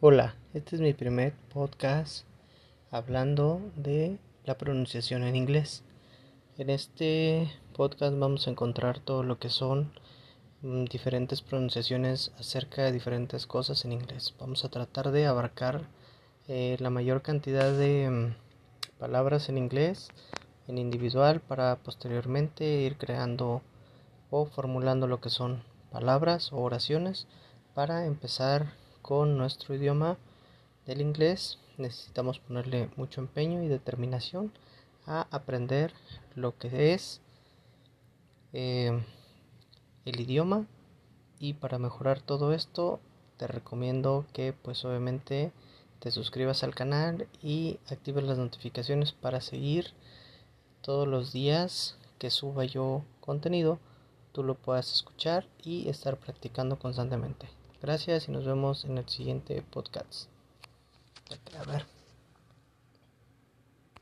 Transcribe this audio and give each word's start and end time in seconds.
Hola, 0.00 0.36
este 0.54 0.76
es 0.76 0.80
mi 0.80 0.94
primer 0.94 1.32
podcast 1.52 2.24
hablando 2.92 3.60
de 3.74 4.20
la 4.44 4.56
pronunciación 4.56 5.24
en 5.24 5.34
inglés. 5.34 5.82
En 6.56 6.70
este 6.70 7.50
podcast 7.76 8.16
vamos 8.16 8.46
a 8.46 8.52
encontrar 8.52 9.00
todo 9.00 9.24
lo 9.24 9.40
que 9.40 9.48
son 9.48 9.90
mm, 10.62 10.84
diferentes 10.84 11.42
pronunciaciones 11.42 12.30
acerca 12.38 12.84
de 12.84 12.92
diferentes 12.92 13.48
cosas 13.48 13.84
en 13.84 13.90
inglés. 13.92 14.36
Vamos 14.38 14.64
a 14.64 14.68
tratar 14.68 15.10
de 15.10 15.26
abarcar 15.26 15.88
eh, 16.46 16.76
la 16.78 16.90
mayor 16.90 17.20
cantidad 17.20 17.76
de 17.76 18.08
mm, 18.08 19.00
palabras 19.00 19.48
en 19.48 19.58
inglés 19.58 20.10
en 20.68 20.78
individual 20.78 21.40
para 21.40 21.74
posteriormente 21.74 22.64
ir 22.64 22.98
creando 22.98 23.62
o 24.30 24.46
formulando 24.46 25.08
lo 25.08 25.20
que 25.20 25.30
son 25.30 25.64
palabras 25.90 26.52
o 26.52 26.58
oraciones 26.58 27.26
para 27.74 28.06
empezar 28.06 28.74
con 29.08 29.38
nuestro 29.38 29.74
idioma 29.74 30.18
del 30.84 31.00
inglés 31.00 31.58
necesitamos 31.78 32.40
ponerle 32.40 32.90
mucho 32.96 33.22
empeño 33.22 33.62
y 33.62 33.66
determinación 33.66 34.52
a 35.06 35.26
aprender 35.30 35.94
lo 36.34 36.58
que 36.58 36.92
es 36.92 37.22
eh, 38.52 39.02
el 40.04 40.20
idioma. 40.20 40.66
Y 41.38 41.54
para 41.54 41.78
mejorar 41.78 42.20
todo 42.20 42.52
esto 42.52 43.00
te 43.38 43.46
recomiendo 43.46 44.26
que 44.34 44.52
pues 44.52 44.84
obviamente 44.84 45.52
te 46.00 46.10
suscribas 46.10 46.62
al 46.62 46.74
canal 46.74 47.28
y 47.42 47.78
actives 47.90 48.24
las 48.24 48.36
notificaciones 48.36 49.12
para 49.12 49.40
seguir 49.40 49.94
todos 50.82 51.08
los 51.08 51.32
días 51.32 51.96
que 52.18 52.28
suba 52.28 52.66
yo 52.66 53.04
contenido 53.22 53.78
tú 54.32 54.42
lo 54.42 54.54
puedas 54.54 54.92
escuchar 54.92 55.46
y 55.62 55.88
estar 55.88 56.18
practicando 56.18 56.78
constantemente 56.78 57.57
Gracias 57.80 58.28
y 58.28 58.32
nos 58.32 58.44
vemos 58.44 58.84
en 58.84 58.98
el 58.98 59.08
siguiente 59.08 59.62
podcast. 59.62 60.28